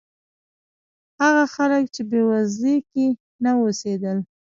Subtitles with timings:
[1.21, 3.05] هغه خلک چې بېوزلۍ کې
[3.43, 4.17] نه اوسېدل.